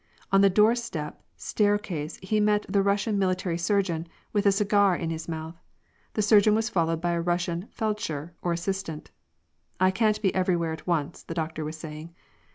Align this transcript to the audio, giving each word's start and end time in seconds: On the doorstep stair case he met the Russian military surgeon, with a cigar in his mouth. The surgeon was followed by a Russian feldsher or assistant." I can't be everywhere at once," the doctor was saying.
On 0.31 0.41
the 0.41 0.49
doorstep 0.49 1.21
stair 1.37 1.77
case 1.77 2.17
he 2.23 2.39
met 2.39 2.65
the 2.67 2.81
Russian 2.81 3.19
military 3.19 3.59
surgeon, 3.59 4.07
with 4.33 4.47
a 4.47 4.51
cigar 4.51 4.95
in 4.95 5.11
his 5.11 5.29
mouth. 5.29 5.61
The 6.15 6.23
surgeon 6.23 6.55
was 6.55 6.69
followed 6.69 6.99
by 6.99 7.11
a 7.11 7.21
Russian 7.21 7.67
feldsher 7.71 8.31
or 8.41 8.51
assistant." 8.51 9.11
I 9.79 9.91
can't 9.91 10.19
be 10.19 10.33
everywhere 10.33 10.73
at 10.73 10.87
once," 10.87 11.21
the 11.21 11.35
doctor 11.35 11.63
was 11.63 11.77
saying. 11.77 12.15